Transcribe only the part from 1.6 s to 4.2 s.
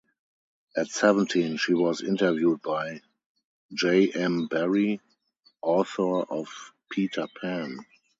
was interviewed by J.